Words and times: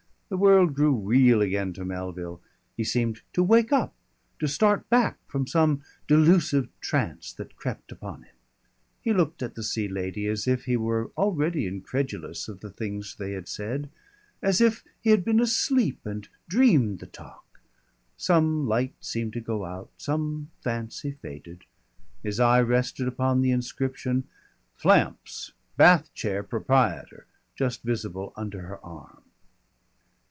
The 0.33 0.37
world 0.37 0.75
grew 0.75 0.93
real 0.95 1.41
again 1.41 1.73
to 1.73 1.83
Melville. 1.83 2.39
He 2.77 2.85
seemed 2.85 3.21
to 3.33 3.43
wake 3.43 3.73
up, 3.73 3.93
to 4.39 4.47
start 4.47 4.87
back 4.89 5.17
from 5.27 5.45
some 5.45 5.83
delusive 6.07 6.69
trance 6.79 7.33
that 7.33 7.57
crept 7.57 7.91
upon 7.91 8.23
him. 8.23 8.35
He 9.01 9.11
looked 9.11 9.43
at 9.43 9.55
the 9.55 9.61
Sea 9.61 9.89
Lady 9.89 10.27
as 10.27 10.47
if 10.47 10.63
he 10.63 10.77
were 10.77 11.11
already 11.17 11.67
incredulous 11.67 12.47
of 12.47 12.61
the 12.61 12.69
things 12.69 13.17
they 13.19 13.33
had 13.33 13.49
said, 13.49 13.89
as 14.41 14.61
if 14.61 14.85
he 15.01 15.09
had 15.09 15.25
been 15.25 15.41
asleep 15.41 15.99
and 16.05 16.29
dreamed 16.47 16.99
the 16.99 17.07
talk. 17.07 17.59
Some 18.15 18.65
light 18.65 18.95
seemed 19.01 19.33
to 19.33 19.41
go 19.41 19.65
out, 19.65 19.91
some 19.97 20.49
fancy 20.63 21.11
faded. 21.11 21.65
His 22.23 22.39
eye 22.39 22.61
rested 22.61 23.05
upon 23.09 23.41
the 23.41 23.51
inscription, 23.51 24.29
"Flamps, 24.75 25.51
Bath 25.75 26.13
Chair 26.13 26.41
Proprietor," 26.41 27.25
just 27.57 27.81
visible 27.83 28.31
under 28.37 28.61
her 28.61 28.79
arm. 28.79 29.17